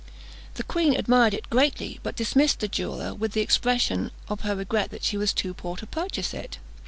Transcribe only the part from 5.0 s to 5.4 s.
she was